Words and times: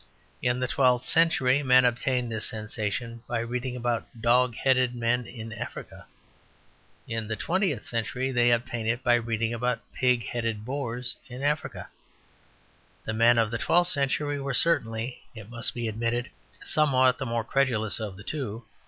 In 0.41 0.59
the 0.59 0.67
twelfth 0.67 1.05
century 1.05 1.61
men 1.61 1.85
obtained 1.85 2.31
this 2.31 2.47
sensation 2.47 3.21
by 3.27 3.37
reading 3.41 3.75
about 3.75 4.07
dog 4.19 4.55
headed 4.55 4.95
men 4.95 5.27
in 5.27 5.53
Africa. 5.53 6.07
In 7.07 7.27
the 7.27 7.35
twentieth 7.35 7.85
century 7.85 8.31
they 8.31 8.49
obtained 8.49 8.89
it 8.89 9.03
by 9.03 9.13
reading 9.13 9.53
about 9.53 9.81
pig 9.93 10.25
headed 10.25 10.65
Boers 10.65 11.17
in 11.27 11.43
Africa. 11.43 11.87
The 13.05 13.13
men 13.13 13.37
of 13.37 13.51
the 13.51 13.59
twentieth 13.59 13.89
century 13.93 14.41
were 14.41 14.55
certainly, 14.55 15.21
it 15.35 15.51
must 15.51 15.75
be 15.75 15.87
admitted, 15.87 16.31
somewhat 16.63 17.19
the 17.19 17.27
more 17.27 17.43
credulous 17.43 17.99
of 17.99 18.17
the 18.17 18.23
two. 18.23 18.65